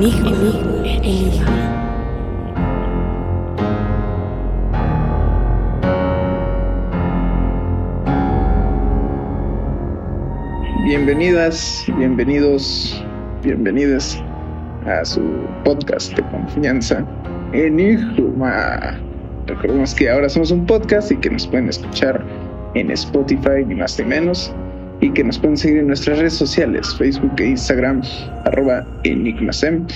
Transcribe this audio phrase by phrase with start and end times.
[0.00, 1.44] Enigma.
[10.86, 13.04] Bienvenidas, bienvenidos,
[13.42, 14.18] bienvenidas
[14.86, 15.20] a su
[15.64, 17.04] podcast de confianza,
[17.52, 18.98] Enigma.
[19.48, 22.24] Recordemos que ahora somos un podcast y que nos pueden escuchar
[22.74, 24.50] en Spotify, ni más ni menos,
[25.00, 28.02] y que nos pueden seguir en nuestras redes sociales, Facebook e Instagram,
[28.44, 29.86] arroba enigmasem.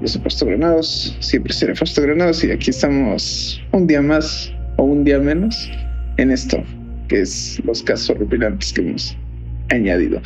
[0.00, 4.84] Yo soy Fausto Granados, siempre seré Fausto Granados, y aquí estamos un día más o
[4.84, 5.70] un día menos
[6.18, 6.62] en esto,
[7.08, 9.16] que es los casos horripilantes que hemos
[9.70, 10.20] añadido.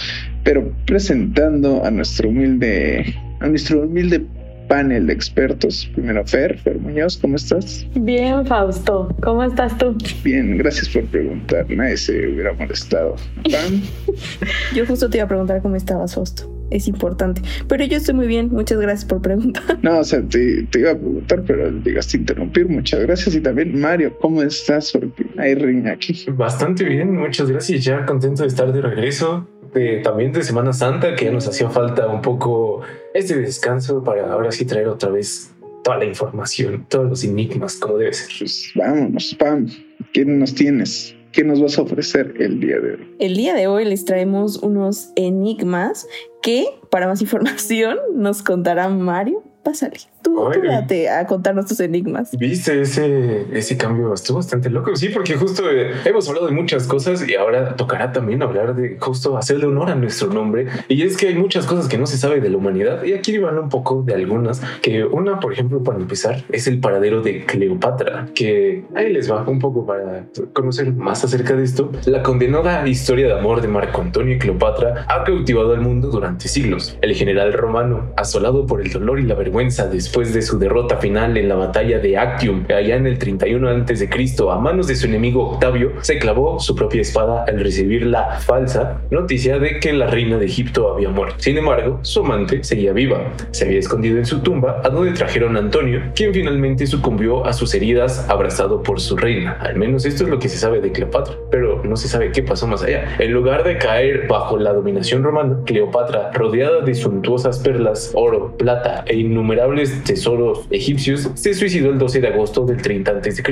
[0.45, 4.27] Pero presentando a nuestro humilde, a nuestro humilde
[4.70, 5.91] panel de expertos.
[5.95, 7.84] Primero Fer, Fer Muñoz, ¿cómo estás?
[7.95, 9.98] Bien, Fausto, ¿cómo estás tú?
[10.23, 11.69] Bien, gracias por preguntar.
[11.69, 13.16] Nadie se hubiera molestado.
[13.51, 13.83] Pam,
[14.74, 16.59] Yo justo te iba a preguntar cómo estabas, Fausto.
[16.71, 17.43] Es importante.
[17.68, 18.51] Pero yo estoy muy bien.
[18.51, 19.63] Muchas gracias por preguntar.
[19.82, 22.68] No, o sea, te, te iba a preguntar, pero llegaste a interrumpir.
[22.68, 23.35] Muchas gracias.
[23.35, 24.93] Y también, Mario, ¿cómo estás?
[24.93, 26.24] Porque hay riña aquí.
[26.29, 27.85] Bastante bien, muchas gracias.
[27.85, 29.49] Ya contento de estar de regreso.
[29.74, 32.82] De, también de Semana Santa, que ya nos hacía falta un poco
[33.15, 37.99] este descanso para ahora sí traer otra vez toda la información, todos los enigmas, como
[37.99, 38.29] debe ser.
[38.38, 39.68] Pues vámonos, Pam.
[40.12, 41.15] ¿Qué nos tienes?
[41.32, 43.16] ¿Qué nos vas a ofrecer el día de hoy?
[43.21, 46.07] El día de hoy les traemos unos enigmas
[46.43, 49.43] que, para más información, nos contará Mario.
[49.63, 49.99] Pásale.
[50.23, 50.68] Tú, tú Órale.
[50.68, 52.30] date a contarnos tus enigmas.
[52.38, 54.13] ¿Viste ese, ese cambio?
[54.15, 54.95] Estuvo bastante loco.
[54.96, 58.96] Sí, porque justo eh, hemos hablado de muchas cosas y ahora tocará también hablar de
[58.99, 60.66] justo hacerle honor a nuestro nombre.
[60.88, 63.02] Y es que hay muchas cosas que no se sabe de la humanidad.
[63.04, 64.60] Y aquí van un poco de algunas.
[64.82, 68.27] Que una, por ejemplo, para empezar, es el paradero de Cleopatra.
[68.34, 71.91] Que ahí les va un poco para conocer más acerca de esto.
[72.06, 76.49] La condenada historia de amor de Marco Antonio y Cleopatra ha cautivado al mundo durante
[76.49, 76.99] siglos.
[77.00, 81.37] El general romano, asolado por el dolor y la vergüenza después de su derrota final
[81.37, 84.10] en la batalla de Actium, allá en el 31 a.C.,
[84.50, 89.03] a manos de su enemigo Octavio, se clavó su propia espada al recibir la falsa
[89.12, 91.37] noticia de que la reina de Egipto había muerto.
[91.38, 93.22] Sin embargo, su amante seguía viva.
[93.53, 97.53] Se había escondido en su tumba, a donde trajeron a Antonio, quien finalmente sucumbió a
[97.53, 99.59] sus heridas abrazado por su reina.
[99.60, 102.43] Al menos esto es lo que se sabe de Cleopatra, pero no se sabe qué
[102.43, 103.04] pasó más allá.
[103.20, 109.04] En lugar de caer bajo la dominación romana, Cleopatra, rodeada de suntuosas perlas, oro, plata
[109.06, 113.43] e innumerables tesoros egipcios, se suicidó el 12 de agosto del 30 a.C.,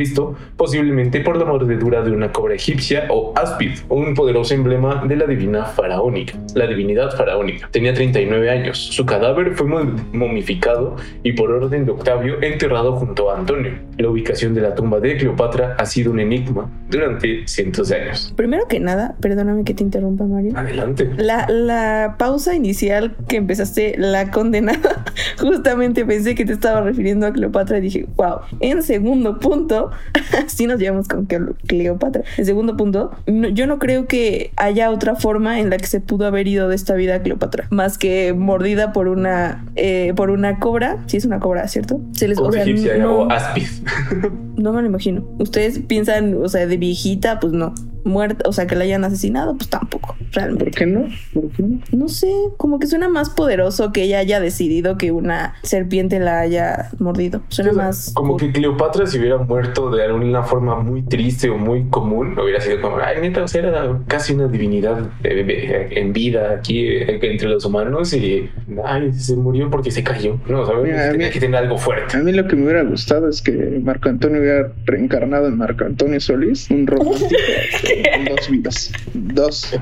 [0.56, 5.26] posiblemente por la mordedura de una cobra egipcia o áspid, un poderoso emblema de la
[5.26, 7.68] divina faraónica, la divinidad faraónica.
[7.70, 8.78] Tenía 39 años.
[8.78, 13.72] Su cadáver fue mo- momificado y por orden de Octavio enterrado junto a Antonio.
[13.98, 18.32] La ubicación de la tumba de Cleopatra ha sido un enigma durante cientos de años.
[18.36, 20.52] Primero que nada, perdóname que te interrumpa, Mario.
[20.56, 21.10] Adelante.
[21.16, 25.04] La, la pausa inicial que empezaste, la condenada,
[25.38, 28.36] justamente pensé que te estaba refiriendo a Cleopatra y dije, wow.
[28.60, 29.90] En segundo punto,
[30.46, 32.22] así nos llevamos con Cle- Cleopatra.
[32.36, 36.00] En segundo punto, no- yo no creo que haya otra forma en la que se
[36.00, 40.58] pudo haber ido de esta vida Cleopatra, más que mordida por una, eh, por una
[40.60, 40.98] cobra.
[41.06, 42.00] Si es una cobra, ¿cierto?
[42.12, 43.66] Se les, o sea, egipcia no- o áspid.
[44.58, 45.24] no me lo imagino.
[45.38, 47.74] Ustedes piensan, o sea, de viejita, pues no.
[48.04, 50.70] Muerta, o sea, que la hayan asesinado, pues tampoco, ¿Por realmente.
[50.70, 51.08] qué no?
[51.34, 51.80] ¿Por qué no?
[51.92, 56.40] No sé, como que suena más poderoso que ella haya decidido que una serpiente la
[56.40, 57.42] haya mordido.
[57.48, 58.12] Suena O sea, más.
[58.14, 62.60] Como que Cleopatra si hubiera muerto de alguna forma muy triste o muy común, hubiera
[62.60, 66.86] sido como, ay, neta, o sea, era casi una divinidad eh, eh, en vida aquí
[66.86, 68.48] eh, entre los humanos y,
[68.84, 70.38] ay, se murió porque se cayó.
[70.48, 70.84] No, ¿sabes?
[70.84, 71.30] Mira, Tenía mira.
[71.30, 72.16] que tener algo fuerte.
[72.16, 73.52] A mí lo que me hubiera gustado es que
[73.82, 77.28] Marco Antonio hubiera reencarnado en Marco Antonio Solís, un romántico
[78.14, 78.92] con dos vidas.
[79.14, 79.80] Dos.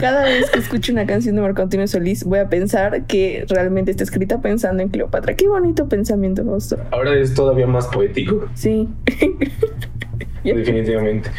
[0.00, 3.90] Cada vez que escucho una canción de Marco Antonio Solís, voy a pensar que realmente
[3.90, 5.34] está escrita pensando en Cleopatra.
[5.34, 6.78] Qué bonito pensamiento, Fausto.
[6.90, 8.48] Ahora es todavía más poético.
[8.54, 8.88] Sí.
[10.44, 11.30] Definitivamente.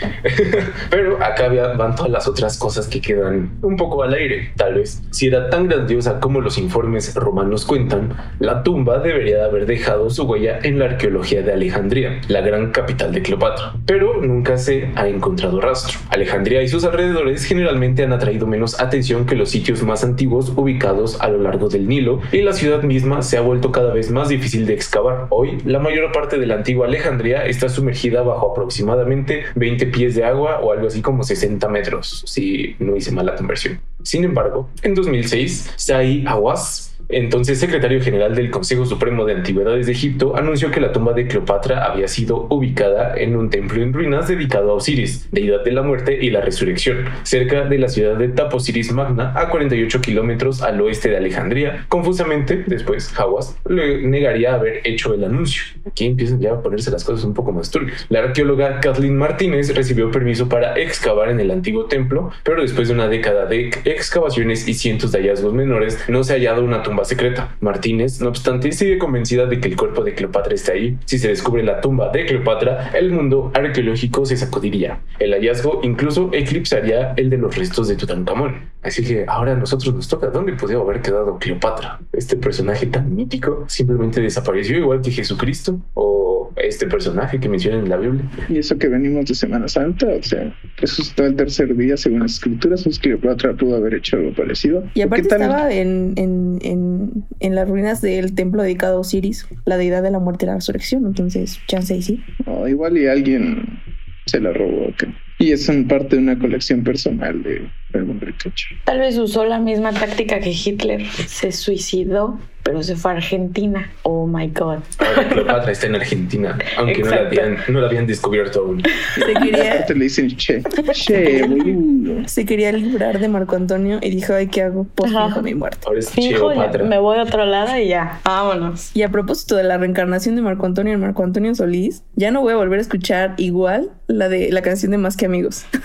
[0.90, 5.02] Pero acá van todas las otras cosas que quedan un poco al aire, tal vez.
[5.12, 10.10] Si era tan grandiosa como los informes romanos cuentan, la tumba debería de haber dejado
[10.10, 13.74] su huella en la arqueología de Alejandría, la gran capital de Cleopatra.
[13.86, 16.00] Pero nunca se ha encontrado rastro.
[16.10, 21.22] Alejandría y sus alrededores generalmente han atraído menos atención que los sitios más antiguos ubicados
[21.22, 24.30] a lo largo del Nilo, y la ciudad misma se ha vuelto cada vez más
[24.30, 25.28] difícil de excavar.
[25.30, 30.24] Hoy, la mayor parte de la antigua Alejandría está sumergida bajo aproximadamente 20 pies de
[30.24, 33.80] agua o algo así como 60 metros, si no hice mal la conversión.
[34.04, 39.92] Sin embargo, en 2006, Sai Awas entonces secretario general del Consejo Supremo de Antigüedades de
[39.92, 44.28] Egipto, anunció que la tumba de Cleopatra había sido ubicada en un templo en ruinas
[44.28, 48.30] dedicado a Osiris, deidad de la muerte y la resurrección, cerca de la ciudad de
[48.30, 51.86] Taposiris Magna, a 48 kilómetros al oeste de Alejandría.
[51.90, 55.64] Confusamente, después Hawass le negaría haber hecho el anuncio.
[55.86, 58.06] Aquí empiezan ya a ponerse las cosas un poco más turbias.
[58.10, 62.94] La arqueóloga Kathleen Martínez recibió permiso para excavar en el antiguo templo, pero después de
[62.94, 66.95] una década de excavaciones y cientos de hallazgos menores, no se ha hallado una tumba
[67.04, 67.56] secreta.
[67.60, 70.98] Martínez, no obstante, sigue convencida de que el cuerpo de Cleopatra está ahí.
[71.06, 75.00] Si se descubre la tumba de Cleopatra, el mundo arqueológico se sacudiría.
[75.20, 78.70] El hallazgo incluso eclipsaría el de los restos de Tutankamón.
[78.82, 82.00] Así que ahora a nosotros nos toca dónde podría haber quedado Cleopatra.
[82.14, 86.25] Este personaje tan mítico simplemente desapareció igual que Jesucristo o
[86.58, 88.30] este personaje que mencionan en la Biblia.
[88.50, 92.34] Y eso que venimos de Semana Santa, o sea, resucitó el tercer día según las
[92.34, 94.84] escrituras, pues Cleopatra pudo haber hecho algo parecido.
[94.94, 99.78] Y aparte estaba en, en, en, en las ruinas del templo dedicado a Osiris, la
[99.78, 101.06] deidad de la muerte y la resurrección.
[101.06, 102.24] Entonces, chance y sí.
[102.46, 103.80] O igual y alguien
[104.26, 104.88] se la robó.
[104.88, 105.04] ¿ok?
[105.40, 108.68] Y es en parte de una colección personal de algún ricacho.
[108.86, 111.06] Tal vez usó la misma táctica que Hitler.
[111.06, 113.92] Se suicidó, pero se fue a Argentina.
[114.02, 114.80] Oh my God.
[114.98, 118.82] Ahora Cleopatra está en Argentina, aunque no la, habían, no la habían descubierto aún.
[119.14, 120.64] Se quería, Aparte le dicen che,
[120.94, 122.28] che, boludo.
[122.28, 124.88] se quería librar de Marco Antonio y dijo, ay, ¿qué hago?
[124.96, 125.78] Pues fijo mi muerte.
[125.86, 126.84] Ahora es Fijo, Cleopatra.
[126.84, 128.20] me voy a otro lado y ya.
[128.26, 128.90] Vámonos.
[128.96, 132.42] Y a propósito de la reencarnación de Marco Antonio en Marco Antonio Solís, ya no
[132.42, 135.68] voy a volver a escuchar igual la de la canción de Más que Amigos.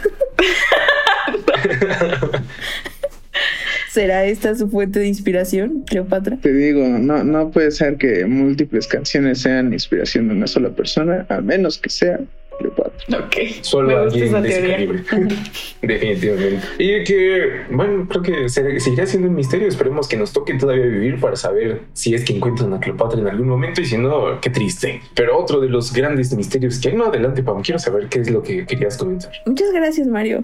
[3.93, 6.37] ¿Será esta su fuente de inspiración, Cleopatra?
[6.37, 11.27] Te digo, no, no puede ser que múltiples canciones sean inspiración de una sola persona,
[11.29, 12.21] a menos que sea.
[13.21, 13.37] Ok.
[13.63, 15.03] Solo alguien de ese calibre.
[15.83, 16.61] Definitivamente.
[16.79, 19.67] Y que, bueno, creo que se- seguirá siendo un misterio.
[19.69, 23.27] Esperemos que nos toque todavía vivir para saber si es que encuentran a Cleopatra en
[23.29, 25.01] algún momento y si no, qué triste.
[25.15, 28.31] Pero otro de los grandes misterios que hay, no, adelante, Pam, quiero saber qué es
[28.31, 29.31] lo que querías comentar.
[29.47, 30.43] Muchas gracias, Mario.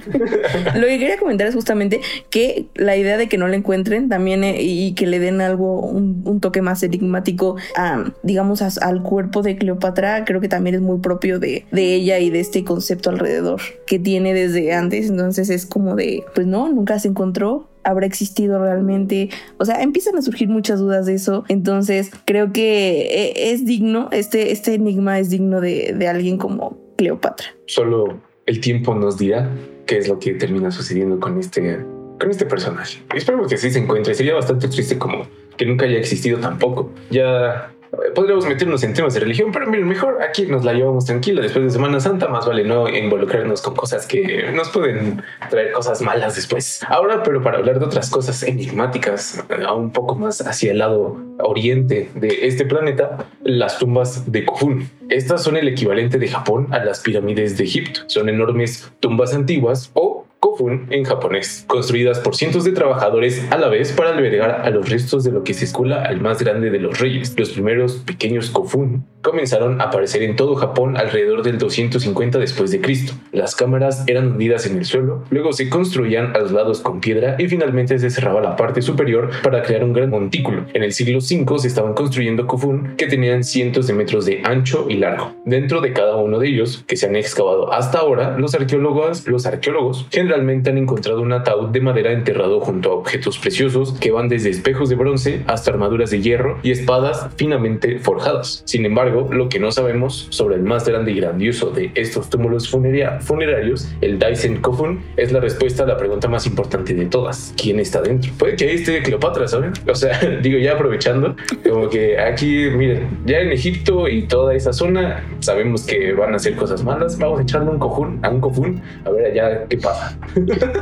[0.75, 2.01] Lo que quería comentar es justamente
[2.31, 5.81] que la idea de que no la encuentren también eh, y que le den algo,
[5.81, 10.75] un, un toque más enigmático, a, digamos, a- al cuerpo de Cleopatra, creo que también
[10.77, 15.11] es muy propio de, de ella y de este concepto alrededor que tiene desde antes.
[15.11, 17.69] Entonces es como de, pues no, nunca se encontró.
[17.83, 19.31] ¿Habrá existido realmente?
[19.59, 21.45] O sea, empiezan a surgir muchas dudas de eso.
[21.49, 26.79] Entonces, creo que eh, es digno, este, este enigma es digno de, de alguien como
[26.97, 27.47] Cleopatra.
[27.67, 29.51] Solo el tiempo nos dirá
[29.87, 31.79] qué es lo que termina sucediendo con este,
[32.19, 32.99] con este personaje.
[33.15, 34.15] Esperemos que sí se encuentre.
[34.15, 35.27] Sería bastante triste como
[35.57, 36.91] que nunca haya existido tampoco.
[37.11, 37.73] Ya
[38.15, 41.65] podríamos meternos en temas de religión, pero miren, mejor aquí nos la llevamos tranquila después
[41.65, 42.29] de Semana Santa.
[42.29, 46.81] Más vale no involucrarnos con cosas que nos pueden traer cosas malas después.
[46.89, 51.17] Ahora, pero para hablar de otras cosas enigmáticas, eh, un poco más hacia el lado
[51.39, 54.89] oriente de este planeta, las tumbas de Kofun.
[55.09, 58.01] Estas son el equivalente de Japón a las pirámides de Egipto.
[58.07, 63.69] Son enormes tumbas antiguas o Kofun en japonés, construidas por cientos de trabajadores a la
[63.69, 66.79] vez para albergar a los restos de lo que se escula al más grande de
[66.79, 67.35] los reyes.
[67.39, 72.81] Los primeros pequeños Kofun comenzaron a aparecer en todo Japón alrededor del 250 después de
[72.81, 73.13] Cristo.
[73.33, 77.35] Las cámaras eran hundidas en el suelo, luego se construían a los lados con piedra
[77.37, 80.67] y finalmente se cerraba la parte superior para crear un gran montículo.
[80.75, 84.87] En el siglo V se estaban construyendo Kofun que tenían cientos de metros de ancho
[84.89, 85.35] y largo.
[85.45, 89.45] Dentro de cada uno de ellos, que se han excavado hasta ahora, los arqueólogos, los
[89.45, 94.29] arqueólogos generalmente han encontrado un ataúd de madera enterrado junto a objetos preciosos que van
[94.29, 98.63] desde espejos de bronce hasta armaduras de hierro y espadas finamente forjadas.
[98.67, 102.69] Sin embargo, lo que no sabemos sobre el más grande y grandioso de estos túmulos
[102.69, 107.55] funerarios, el Daisen Kofun, es la respuesta a la pregunta más importante de todas.
[107.57, 108.31] ¿Quién está dentro?
[108.39, 109.73] Puede que ahí esté Cleopatra, ¿saben?
[109.89, 111.37] O sea, digo ya aprovechando,
[111.69, 116.37] como que aquí, miren, ya en Egipto y toda esa zona sabemos que van a
[116.37, 117.19] hacer cosas malas.
[117.19, 120.19] Vamos a echarle un cojún, a un Kofun, a ver allá qué pasa.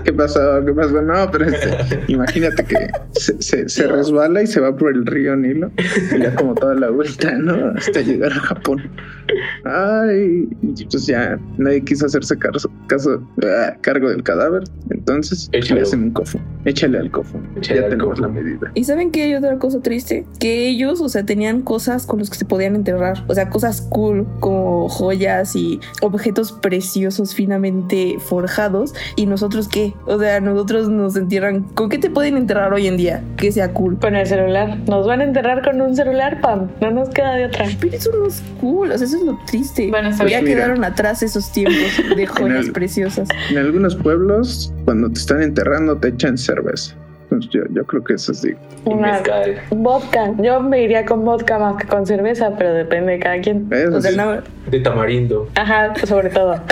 [0.04, 0.64] ¿Qué pasó?
[0.64, 1.02] ¿Qué pasó?
[1.02, 5.36] No, pero este, imagínate que se, se, se resbala y se va por el río
[5.36, 5.70] Nilo
[6.14, 7.72] y ya como toda la vuelta, ¿no?
[7.76, 8.90] Hasta llegar a Japón.
[9.64, 10.47] Ay,
[10.90, 14.64] pues ya nadie quiso hacerse caso, caso- ah, cargo del cadáver.
[14.90, 15.81] Entonces Échalo.
[15.81, 16.38] le hacen un cofo.
[16.64, 17.38] Échale al cofo.
[17.57, 18.71] Échale ya al tenemos la medida.
[18.75, 20.26] ¿Y saben que hay otra cosa triste?
[20.38, 23.25] Que ellos, o sea, tenían cosas con las que se podían enterrar.
[23.28, 28.95] O sea, cosas cool, como joyas y objetos preciosos finamente forjados.
[29.16, 29.95] ¿Y nosotros qué?
[30.07, 31.62] O sea, nosotros nos entierran.
[31.75, 33.23] ¿Con qué te pueden enterrar hoy en día?
[33.37, 33.99] Que sea cool.
[33.99, 34.78] Con el celular.
[34.88, 36.69] Nos van a enterrar con un celular, Pam.
[36.81, 37.66] No nos queda de otra.
[37.81, 39.88] Pero eso no es cool, o sea, eso es lo triste.
[39.90, 40.25] Bueno, ya.
[40.25, 40.40] Mira.
[40.42, 41.76] quedaron atrás esos tiempos
[42.16, 43.28] de joyas el- preciosas.
[43.50, 46.94] En algunos pueblos, cuando te están enterrando, te echan cerveza.
[47.30, 48.50] Pues yo, yo creo que eso sí.
[48.87, 49.20] Y Una-.
[49.70, 50.32] Vodka.
[50.38, 53.66] Yo me iría con vodka más que con cerveza, pero depende de cada quien.
[53.73, 54.16] Eso O sea, sí.
[54.16, 54.37] no-
[54.71, 55.49] De tamarindo.
[55.56, 56.61] Ajá, sobre todo.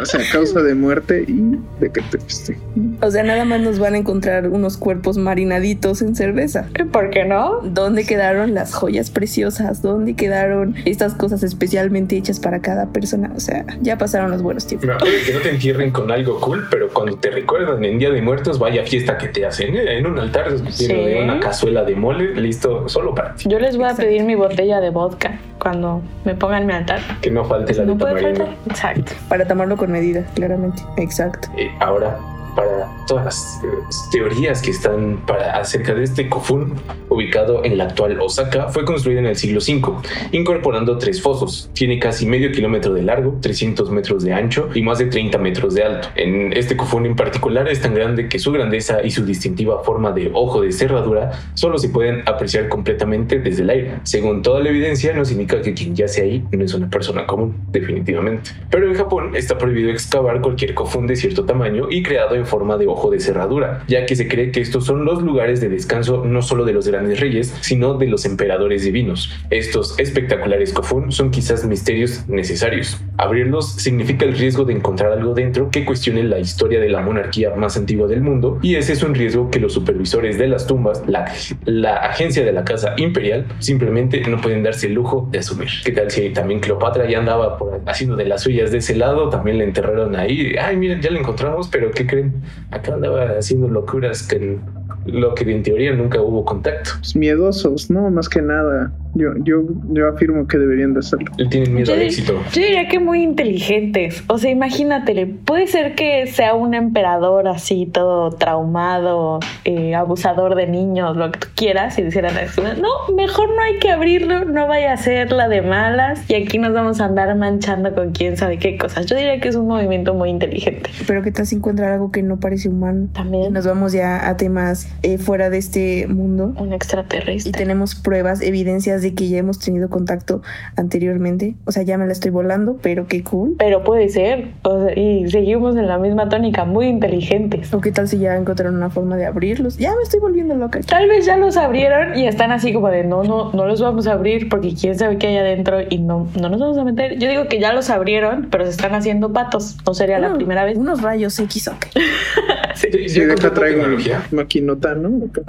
[0.00, 2.58] O sea, causa de muerte y de que te piste.
[3.00, 6.68] o sea, nada más nos van a encontrar unos cuerpos marinaditos en cerveza.
[6.92, 7.60] ¿Por qué no?
[7.62, 9.80] ¿Dónde quedaron las joyas preciosas?
[9.80, 13.32] ¿Dónde quedaron estas cosas especialmente hechas para cada persona?
[13.34, 14.86] O sea, ya pasaron los buenos tiempos.
[14.88, 18.10] Me acuerdo que no te entierren con algo cool, pero cuando te recuerdan en Día
[18.10, 19.96] de Muertos, vaya fiesta que te hacen ¿eh?
[19.98, 20.86] en un altar Sí.
[20.88, 23.48] de una cazuela de mole, listo, solo para ti.
[23.48, 24.06] Yo les voy a Exacto.
[24.10, 27.00] pedir mi botella de vodka cuando me pongan mi altar.
[27.22, 28.48] Que no falte la No de puede faltar.
[28.66, 29.12] Exacto.
[29.28, 30.82] Para tomarlo con medida, claramente.
[30.98, 31.48] Exacto.
[31.56, 32.18] Eh, ahora,
[32.54, 33.68] para todas las eh,
[34.10, 36.74] teorías que están para, acerca de este Kofun,
[37.08, 40.00] ubicado en la actual Osaka, fue construido en el siglo V,
[40.32, 41.70] incorporando tres fosos.
[41.72, 45.74] Tiene casi medio kilómetro de largo, 300 metros de ancho y más de 30 metros
[45.74, 46.08] de alto.
[46.16, 50.12] En este Kofun en particular es tan grande que su grandeza y su distintiva forma
[50.12, 53.94] de ojo de cerradura solo se pueden apreciar completamente desde el aire.
[54.02, 57.54] Según toda la evidencia, nos indica que quien yace ahí no es una persona común,
[57.70, 58.50] definitivamente.
[58.70, 62.76] Pero en Japón está prohibido excavar cualquier Kofun de cierto tamaño y creado en forma
[62.76, 66.24] de ojo de cerradura, ya que se cree que estos son los lugares de descanso
[66.24, 69.30] no solo de los grandes reyes, sino de los emperadores divinos.
[69.50, 73.00] Estos espectaculares Kofun son quizás misterios necesarios.
[73.16, 77.54] Abrirlos significa el riesgo de encontrar algo dentro que cuestione la historia de la monarquía
[77.54, 81.02] más antigua del mundo, y ese es un riesgo que los supervisores de las tumbas,
[81.06, 81.32] la,
[81.64, 85.68] la agencia de la casa imperial, simplemente no pueden darse el lujo de asumir.
[85.84, 89.28] ¿Qué tal si también Cleopatra ya andaba haciendo de las suyas de ese lado?
[89.28, 90.54] También la enterraron ahí.
[90.60, 92.33] Ay, miren, ya la encontramos, pero ¿qué creen?
[92.70, 94.58] Acá andaba haciendo locuras que
[95.06, 96.90] lo que en teoría nunca hubo contacto.
[96.98, 98.10] Pues miedosos, ¿no?
[98.10, 98.92] Más que nada.
[99.14, 101.30] Yo, yo, yo afirmo que deberían de hacerlo.
[101.38, 102.32] Él tiene miedo Yo, al éxito.
[102.52, 104.24] yo diría que muy inteligentes.
[104.26, 110.66] O sea, imagínatele, puede ser que sea un emperador así, todo traumado, eh, abusador de
[110.66, 112.34] niños, lo que tú quieras, y dijeran.
[112.80, 116.58] No, mejor no hay que abrirlo, no vaya a ser la de malas, y aquí
[116.58, 119.06] nos vamos a andar manchando con quién sabe qué cosas.
[119.06, 120.90] Yo diría que es un movimiento muy inteligente.
[121.06, 123.08] Pero qué tal si encuentran algo que no parece humano.
[123.12, 126.54] También Nos vamos ya a temas eh, fuera de este mundo.
[126.58, 127.52] un Y extraterrestre.
[127.52, 130.42] tenemos pruebas, evidencias de que ya hemos tenido contacto
[130.76, 131.54] anteriormente.
[131.64, 133.54] O sea, ya me la estoy volando, pero qué cool.
[133.58, 137.72] Pero puede ser, o sea, y seguimos en la misma tónica, muy inteligentes.
[137.74, 139.78] O qué tal si ya encontraron una forma de abrirlos.
[139.78, 140.80] Ya me estoy volviendo loca.
[140.80, 144.06] Tal vez ya los abrieron y están así como de no, no, no los vamos
[144.06, 147.18] a abrir porque quién sabe qué hay adentro y no, no nos vamos a meter.
[147.18, 149.76] Yo digo que ya los abrieron, pero se están haciendo patos.
[149.86, 150.76] No sería la Uno- primera vez.
[150.78, 151.86] Unos rayos X, ok.
[152.74, 154.22] Sí, deja tanta traigo tecnología.
[154.32, 154.83] maquinota, ¿no?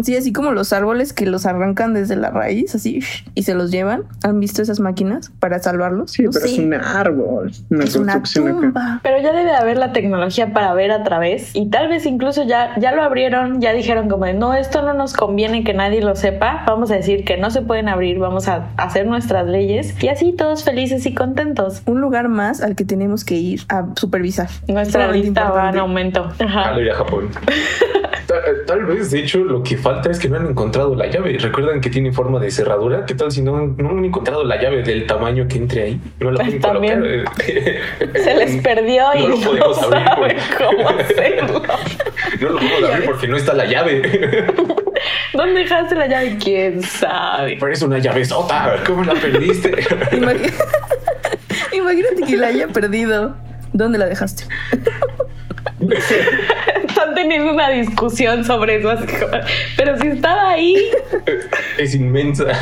[0.04, 3.01] Sí, así como los árboles que los arrancan desde la raíz, así,
[3.34, 4.04] y se los llevan.
[4.24, 6.12] ¿Han visto esas máquinas para salvarlos?
[6.12, 8.60] Sí, pero es un árbol, una Es una construcción acá.
[8.62, 9.00] tumba.
[9.04, 12.77] Pero ya debe haber la tecnología para ver a través y tal vez incluso ya,
[12.80, 16.15] ya lo abrieron, ya dijeron como de no, esto no nos conviene que nadie lo
[16.15, 20.08] sepa, vamos a decir que no se pueden abrir, vamos a hacer nuestras leyes y
[20.08, 21.82] así todos felices y contentos.
[21.86, 24.50] Un lugar más al que tenemos que ir a supervisar.
[24.68, 26.32] Nuestra lista va en aumento.
[26.39, 26.70] Ajá.
[26.70, 27.30] Al ir a Japón.
[28.27, 31.38] tal, tal vez, de hecho, lo que falta es que no han encontrado la llave.
[31.38, 33.05] ¿Recuerdan que tiene forma de cerradura?
[33.05, 36.01] ¿Qué tal si no, no han encontrado la llave del tamaño que entre ahí?
[36.20, 37.00] No la pueden También.
[37.00, 37.36] colocar.
[38.24, 41.62] Se les perdió No y lo no podemos abrir saben por- cómo hacerlo.
[42.41, 44.01] No lo podemos abrir porque no está la llave.
[45.34, 46.38] ¿Dónde dejaste la llave?
[46.41, 47.58] ¿Quién sabe?
[47.60, 48.77] Pero es una llave sota.
[48.86, 49.72] ¿Cómo la perdiste?
[50.12, 50.53] Imagi-
[51.74, 53.36] Imagínate que la haya perdido.
[53.74, 54.46] ¿Dónde la dejaste?
[55.82, 56.17] Están
[57.15, 58.89] teniendo una discusión sobre eso.
[58.91, 59.31] así como,
[59.77, 60.75] Pero si estaba ahí.
[61.79, 62.45] es inmensa.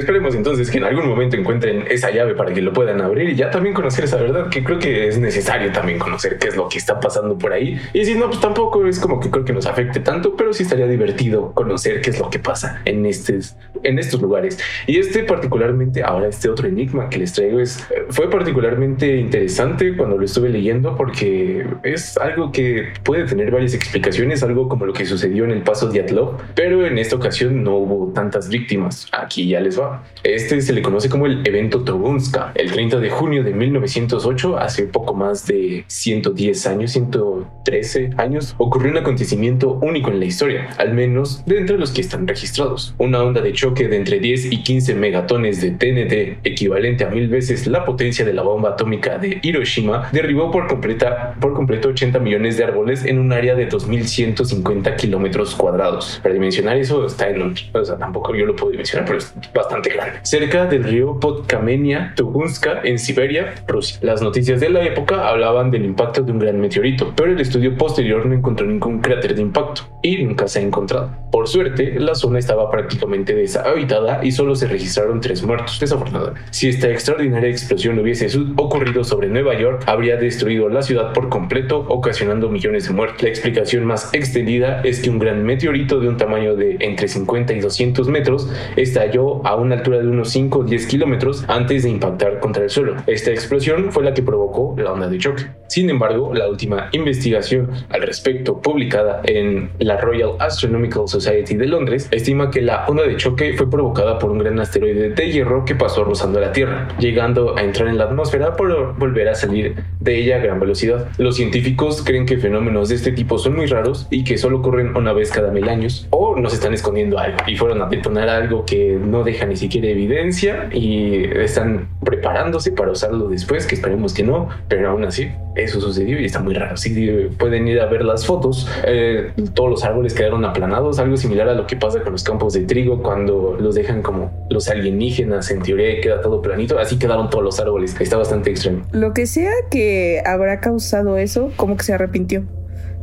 [0.00, 3.36] Esperemos entonces que en algún momento encuentren esa llave para que lo puedan abrir y
[3.36, 6.70] ya también conocer esa verdad, que creo que es necesario también conocer qué es lo
[6.70, 7.78] que está pasando por ahí.
[7.92, 10.62] Y si no, pues tampoco es como que creo que nos afecte tanto, pero sí
[10.62, 14.58] estaría divertido conocer qué es lo que pasa en, estes, en estos lugares.
[14.86, 20.16] Y este particularmente, ahora este otro enigma que les traigo es, fue particularmente interesante cuando
[20.16, 25.04] lo estuve leyendo porque es algo que puede tener varias explicaciones, algo como lo que
[25.04, 29.06] sucedió en el paso de Atlov, pero en esta ocasión no hubo tantas víctimas.
[29.12, 29.89] Aquí ya les va.
[30.22, 32.52] Este se le conoce como el evento Togunska.
[32.54, 38.90] El 30 de junio de 1908, hace poco más de 110 años, 113 años, ocurrió
[38.90, 42.94] un acontecimiento único en la historia, al menos de entre los que están registrados.
[42.98, 47.28] Una onda de choque de entre 10 y 15 megatones de TNT, equivalente a mil
[47.28, 52.18] veces la potencia de la bomba atómica de Hiroshima, derribó por, completa, por completo 80
[52.18, 56.20] millones de árboles en un área de 2.150 kilómetros cuadrados.
[56.22, 57.54] Para dimensionar eso está en un...
[57.72, 61.18] O sea, tampoco yo lo puedo dimensionar, pero es bastante bastante grande, cerca del río
[61.18, 63.98] Podkamenia Tugunska en Siberia, Rusia.
[64.02, 67.76] Las noticias de la época hablaban del impacto de un gran meteorito, pero el estudio
[67.76, 71.10] posterior no encontró ningún cráter de impacto y nunca se ha encontrado.
[71.30, 76.40] Por suerte, la zona estaba prácticamente deshabitada y solo se registraron tres muertos, desafortunadamente.
[76.50, 81.86] Si esta extraordinaria explosión hubiese ocurrido sobre Nueva York, habría destruido la ciudad por completo,
[81.88, 83.22] ocasionando millones de muertos.
[83.22, 87.52] La explicación más extendida es que un gran meteorito de un tamaño de entre 50
[87.52, 91.90] y 200 metros estalló a una altura de unos 5 o 10 kilómetros antes de
[91.90, 92.96] impactar contra el suelo.
[93.06, 95.44] Esta explosión fue la que provocó la onda de choque.
[95.68, 102.08] Sin embargo, la última investigación al respecto publicada en la Royal Astronomical Society de Londres
[102.10, 105.74] estima que la onda de choque fue provocada por un gran asteroide de hierro que
[105.76, 110.18] pasó rozando la Tierra, llegando a entrar en la atmósfera por volver a salir de
[110.18, 111.08] ella a gran velocidad.
[111.18, 114.96] Los científicos creen que fenómenos de este tipo son muy raros y que solo ocurren
[114.96, 118.64] una vez cada mil años o nos están escondiendo algo y fueron a detonar algo
[118.64, 124.22] que no deja ni siquiera evidencia y están preparándose para usarlo después, que esperemos que
[124.22, 126.76] no, pero aún así eso sucedió y está muy raro.
[126.76, 126.90] Si
[127.38, 131.54] pueden ir a ver las fotos, eh, todos los árboles quedaron aplanados, algo similar a
[131.54, 135.62] lo que pasa con los campos de trigo cuando los dejan como los alienígenas, en
[135.62, 138.00] teoría queda todo planito, así quedaron todos los árboles.
[138.00, 138.84] Está bastante extraño.
[138.92, 142.44] Lo que sea que habrá causado eso, como que se arrepintió.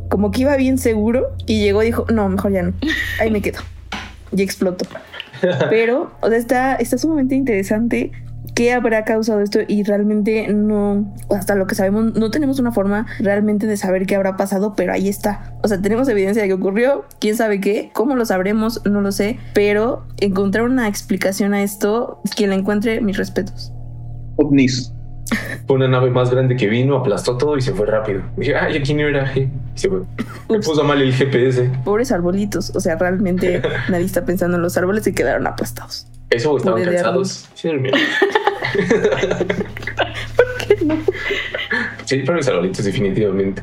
[0.08, 2.72] Como que iba bien seguro y llegó y dijo, no, mejor ya no.
[3.20, 3.60] Ahí me quedo.
[4.34, 4.86] Y explotó.
[5.70, 8.12] Pero, o sea, está, está sumamente interesante
[8.54, 13.06] qué habrá causado esto y realmente no, hasta lo que sabemos, no tenemos una forma
[13.20, 15.54] realmente de saber qué habrá pasado, pero ahí está.
[15.62, 19.12] O sea, tenemos evidencia de que ocurrió, quién sabe qué, cómo lo sabremos, no lo
[19.12, 23.72] sé, pero encontrar una explicación a esto, quien la encuentre, mis respetos.
[24.36, 24.92] OVNIs.
[25.66, 28.22] Fue una nave más grande que vino, aplastó todo y se fue rápido.
[28.36, 29.30] dije, ay, aquí no era.
[29.36, 30.00] Y se fue.
[30.48, 31.70] Me puso mal el GPS.
[31.84, 32.74] Pobres arbolitos.
[32.74, 36.06] O sea, realmente nadie está pensando en los árboles y quedaron aplastados.
[36.30, 37.48] Eso estaban Pobre cansados.
[37.54, 37.68] Sí.
[40.36, 40.96] ¿Por qué no?
[42.04, 43.62] Sí, pero mis arbolitos, definitivamente.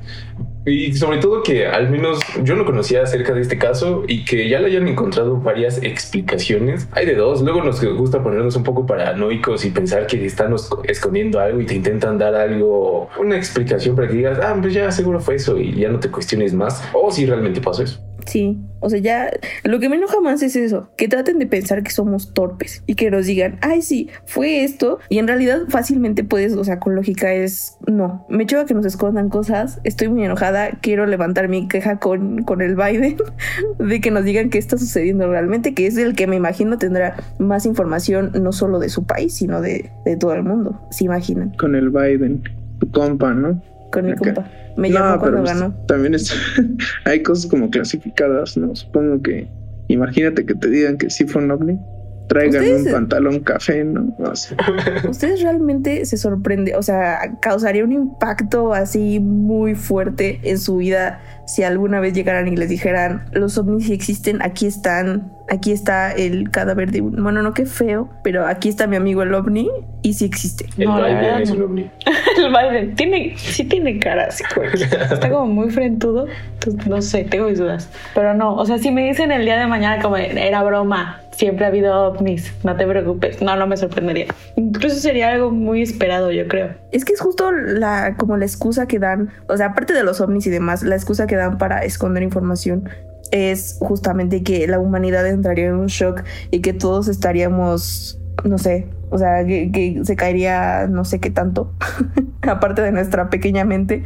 [0.66, 4.50] Y sobre todo que al menos yo no conocía acerca de este caso y que
[4.50, 6.88] ya le hayan encontrado varias explicaciones.
[6.92, 7.42] Hay de dos.
[7.42, 10.56] Luego nos gusta ponernos un poco paranoicos y pensar que están
[10.86, 14.92] escondiendo algo y te intentan dar algo, una explicación para que digas, ah, pues ya
[14.92, 16.84] seguro fue eso y ya no te cuestiones más.
[16.94, 18.00] O si realmente pasó eso.
[18.26, 19.32] Sí, o sea, ya
[19.64, 22.94] lo que me enoja más es eso, que traten de pensar que somos torpes y
[22.94, 26.94] que nos digan, ay, sí, fue esto, y en realidad fácilmente puedes, o sea, con
[26.96, 31.68] lógica es, no, me choca que nos escondan cosas, estoy muy enojada, quiero levantar mi
[31.68, 33.18] queja con, con el Biden
[33.80, 37.16] de que nos digan qué está sucediendo realmente, que es el que me imagino tendrá
[37.40, 41.56] más información no solo de su país, sino de, de todo el mundo, se imaginan,
[41.58, 42.44] Con el Biden,
[42.80, 43.60] tu compa, ¿no?
[43.92, 44.46] con mi compa.
[44.76, 45.74] Me no, llamó cuando pero ganó.
[45.88, 46.34] también es,
[47.06, 48.76] hay cosas como clasificadas, ¿no?
[48.76, 49.48] Supongo que,
[49.88, 51.80] imagínate que te digan que sí fue un ovni,
[52.28, 54.16] traigan Ustedes- un pantalón café, ¿no?
[54.20, 54.58] O sea,
[55.10, 61.20] ¿Ustedes realmente se sorprende, o sea, causaría un impacto así muy fuerte en su vida
[61.48, 66.12] si alguna vez llegaran y les dijeran, los ovnis sí existen, aquí están, aquí está
[66.12, 67.22] el cadáver de un...
[67.22, 69.70] Bueno, no, qué feo, pero aquí está mi amigo el ovni
[70.02, 70.66] y sí existe.
[70.80, 71.92] El No, la Biden verdad es un ovni.
[72.38, 74.70] El Biden tiene, sí tiene cara así, güey.
[74.74, 76.26] Está como muy frentudo.
[76.56, 77.90] Entonces, no sé, tengo mis dudas.
[78.16, 81.66] Pero no, o sea, si me dicen el día de mañana como era broma, siempre
[81.66, 83.42] ha habido ovnis, no te preocupes.
[83.42, 84.28] No, no me sorprendería.
[84.56, 86.76] Incluso sería algo muy esperado, yo creo.
[86.92, 90.22] Es que es justo la, como la excusa que dan, o sea, aparte de los
[90.22, 92.90] ovnis y demás, la excusa que dan para esconder información
[93.32, 98.88] es justamente que la humanidad entraría en un shock y que todos estaríamos, no sé,
[99.10, 101.74] o sea, que, que se caería no sé qué tanto,
[102.44, 104.04] aparte de nuestra pequeña mente.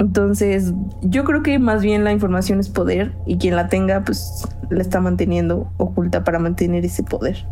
[0.00, 4.48] Entonces, yo creo que más bien la información es poder y quien la tenga, pues
[4.70, 7.46] la está manteniendo oculta para mantener ese poder.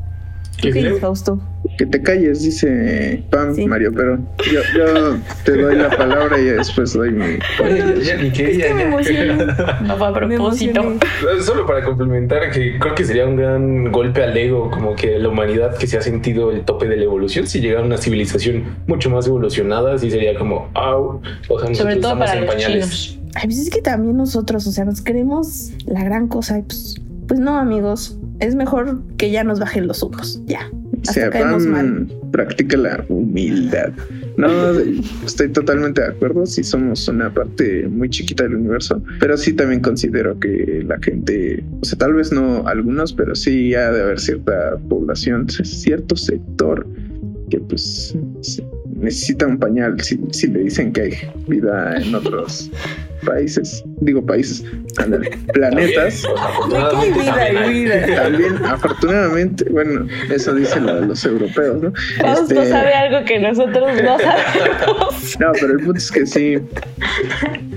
[0.61, 1.01] ¿Tú Que qué dices, sí.
[1.01, 1.41] Fausto?
[1.77, 3.65] que te calles, dice Pam, Sí.
[3.67, 4.19] Mario, pero
[4.53, 7.39] yo, yo te doy la palabra y después doy mi...
[7.63, 9.47] Oye, ya ni quería, Es que me emocioné.
[9.83, 10.95] No fue a propósito.
[11.41, 15.29] Solo para complementar que creo que sería un gran golpe al ego, como que la
[15.29, 19.09] humanidad que se ha sentido el tope de la evolución, si llegara una civilización mucho
[19.11, 22.55] más evolucionada, sí sería como, au, o sea, nosotros Sobre todo estamos para en los
[22.55, 22.91] pañales.
[22.91, 23.19] chinos.
[23.37, 26.97] Ay, pues es que también nosotros, o sea, nos creemos la gran cosa y pues,
[27.29, 28.18] pues no, amigos.
[28.41, 30.41] Es mejor que ya nos bajen los humos.
[30.47, 30.71] Ya.
[31.07, 32.09] Hasta caemos mal.
[32.33, 33.93] practica la humildad.
[34.37, 34.49] No,
[35.25, 36.47] estoy totalmente de acuerdo.
[36.47, 41.65] Sí somos una parte muy chiquita del universo, pero sí también considero que la gente,
[41.81, 46.87] o sea, tal vez no algunos, pero sí ha de haber cierta población, cierto sector
[47.51, 48.17] que pues
[48.99, 51.13] necesita un pañal si, si le dicen que hay
[51.47, 52.71] vida en otros
[53.25, 54.65] países, digo países,
[54.99, 56.25] ándale, planetas.
[56.39, 57.73] Afortunadamente vida, también hay hay.
[57.73, 58.23] vida.
[58.23, 61.93] También, afortunadamente, bueno, eso dicen los europeos, ¿no?
[62.21, 65.37] Fausto Este, sabe algo que nosotros no sabemos.
[65.41, 66.59] No, pero el punto es que sí.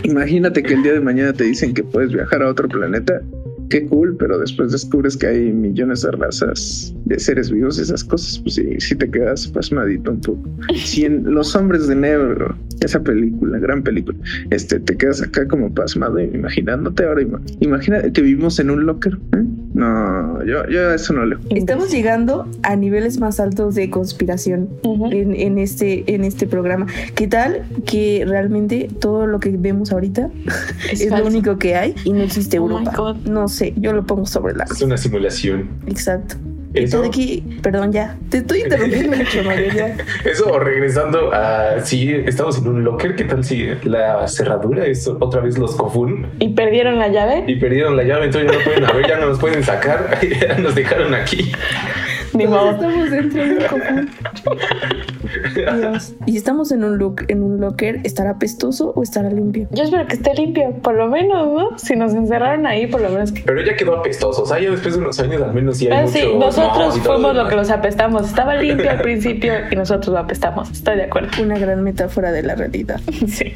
[0.04, 3.22] Imagínate que el día de mañana te dicen que puedes viajar a otro planeta.
[3.72, 8.38] Qué cool, pero después descubres que hay millones de razas de seres vivos, esas cosas,
[8.40, 10.44] pues sí, sí te quedas pasmadito un poco.
[10.76, 14.18] Si en Los Hombres de Negro, esa película, gran película,
[14.50, 19.18] este, te quedas acá como pasmado imaginándote ahora, ima- imagina que vivimos en un locker.
[19.38, 19.44] ¿eh?
[19.82, 21.38] No, yo, yo a eso no le.
[21.50, 26.86] Estamos llegando a niveles más altos de conspiración en, en este, en este programa.
[27.16, 30.30] ¿Qué tal que realmente todo lo que vemos ahorita
[30.92, 33.16] Es es, lo único que hay y no existe Oh Europa?
[33.26, 35.68] No sé, yo lo pongo sobre la Es una simulación.
[35.88, 36.36] Exacto.
[36.74, 38.18] Eso, Todo aquí, perdón, ya.
[38.30, 39.74] Te estoy interrumpiendo mucho, Mario.
[39.74, 39.98] Ya.
[40.30, 45.42] eso regresando a si estamos en un locker, ¿qué tal si la cerradura es otra
[45.42, 47.44] vez los Kofun ¿Y perdieron la llave?
[47.48, 48.26] y perdieron la llave?
[48.26, 51.52] Entonces ya no pueden abrir, ya no nos pueden sacar, ya nos dejaron aquí.
[52.38, 52.72] Ni Todos modo.
[52.72, 54.10] estamos dentro de un cofón.
[55.56, 56.14] Dios.
[56.26, 59.68] Y si estamos en un look, en un locker, ¿estará pestoso o estará limpio?
[59.72, 61.78] Yo espero que esté limpio, por lo menos, ¿no?
[61.78, 63.42] Si nos encerraron ahí, por lo menos que.
[63.42, 65.92] Pero ya quedó apestoso, o sea, ya después de unos años al menos sí hay
[65.92, 68.28] Pero mucho sí, nosotros fuimos lo que los apestamos.
[68.28, 70.70] Estaba limpio al principio y nosotros lo apestamos.
[70.72, 71.30] Estoy de acuerdo.
[71.42, 73.00] Una gran metáfora de la realidad.
[73.32, 73.54] Sí.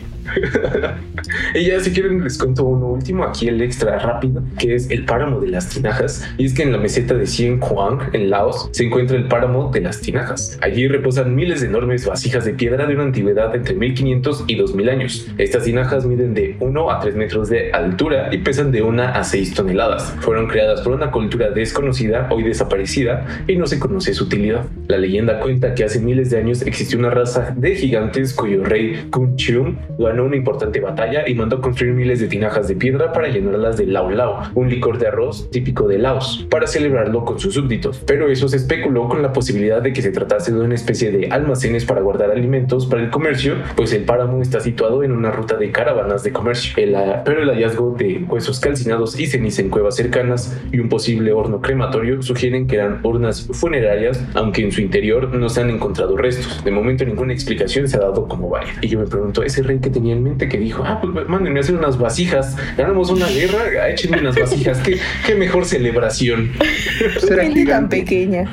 [1.53, 5.05] Y ya si quieren les cuento uno último, aquí el extra rápido, que es el
[5.05, 6.27] páramo de las tinajas.
[6.37, 9.71] Y es que en la meseta de Sien Huang, en Laos, se encuentra el páramo
[9.71, 10.57] de las tinajas.
[10.61, 14.89] Allí reposan miles de enormes vasijas de piedra de una antigüedad entre 1500 y 2000
[14.89, 15.27] años.
[15.37, 19.23] Estas tinajas miden de 1 a 3 metros de altura y pesan de 1 a
[19.23, 20.15] 6 toneladas.
[20.19, 24.65] Fueron creadas por una cultura desconocida, hoy desaparecida, y no se conoce su utilidad.
[24.87, 29.07] La leyenda cuenta que hace miles de años existió una raza de gigantes cuyo rey
[29.11, 33.27] Kun Chiung ganó una importante batalla y mandó construir miles de tinajas de piedra para
[33.27, 37.53] llenarlas de lao lao, un licor de arroz típico de Laos, para celebrarlo con sus
[37.53, 38.01] súbditos.
[38.05, 41.29] Pero eso se especuló con la posibilidad de que se tratase de una especie de
[41.29, 45.57] almacenes para guardar alimentos para el comercio, pues el páramo está situado en una ruta
[45.57, 46.73] de caravanas de comercio.
[46.77, 50.89] El, ah, pero el hallazgo de huesos calcinados y ceniza en cuevas cercanas y un
[50.89, 55.69] posible horno crematorio sugieren que eran urnas funerarias, aunque en su interior no se han
[55.69, 56.63] encontrado restos.
[56.63, 58.73] De momento ninguna explicación se ha dado como válida.
[58.81, 61.59] Y yo me pregunto, ese rey que tenía en mente que dijo, ah, pues mándenme
[61.59, 66.51] a hacer unas vasijas, ganamos una guerra, échenme unas vasijas, qué, qué mejor celebración.
[67.13, 68.44] Pues era tan pequeña.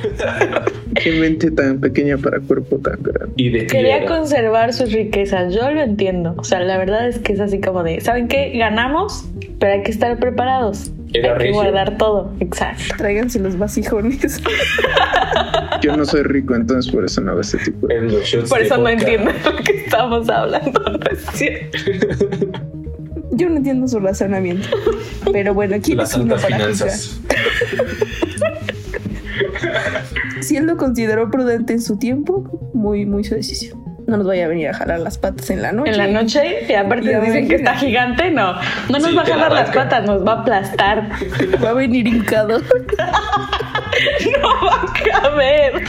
[0.94, 3.33] Qué mente tan pequeña para cuerpo tan grande.
[3.37, 4.16] Y de Quería piedra.
[4.18, 5.55] conservar sus riquezas.
[5.55, 6.35] Yo lo entiendo.
[6.37, 8.50] O sea, la verdad es que es así como de, ¿saben qué?
[8.57, 9.24] Ganamos,
[9.59, 10.92] pero hay que estar preparados.
[11.14, 11.55] Era hay que regio.
[11.55, 12.33] guardar todo.
[12.40, 12.94] Exacto.
[12.96, 14.40] Tráiganse los vasijones.
[15.83, 18.22] Yo no soy rico, entonces por eso no hago ese tipo de...
[18.48, 20.81] Por eso no entiendo lo que estamos hablando.
[23.33, 24.68] Yo no entiendo su razonamiento.
[25.33, 27.20] Pero bueno, aquí Las es uno para finanzas.
[30.42, 33.83] Si él lo consideró prudente en su tiempo, muy, muy su decisión.
[34.07, 35.92] No nos vaya a venir a jalar las patas en la noche.
[35.92, 38.55] En la noche, y aparte Ya dicen que está gigante, no.
[38.55, 41.09] No nos Sí, va a la jalar las patas, nos va a aplastar.
[41.64, 42.59] Va a venir hincado.
[44.42, 45.85] no va a caber.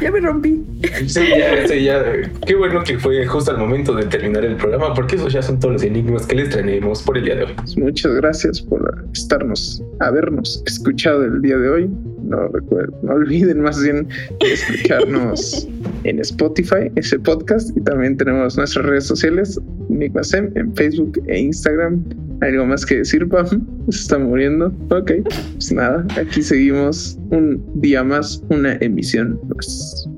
[0.00, 0.64] Ya me rompí.
[1.06, 2.04] Sí, ya, sí, ya.
[2.46, 5.58] Qué bueno que fue justo al momento de terminar el programa, porque esos ya son
[5.58, 7.52] todos los enigmas que les traemos por el día de hoy.
[7.56, 11.90] Pues muchas gracias por estarnos, habernos escuchado el día de hoy.
[12.24, 14.08] No recuerden, no olviden más bien
[14.40, 15.68] escucharnos
[16.04, 22.02] en Spotify, ese podcast, y también tenemos nuestras redes sociales, Enigmasem, en Facebook e Instagram.
[22.42, 23.46] ¿Algo más que decir, Pam?
[23.90, 24.66] Se está muriendo.
[24.90, 25.12] Ok,
[25.54, 30.08] pues nada, aquí seguimos un día más, una emisión más.